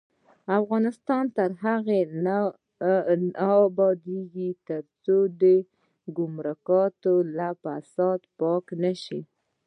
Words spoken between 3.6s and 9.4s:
ابادیږي، ترڅو ګمرکات له فساده پاک نشي.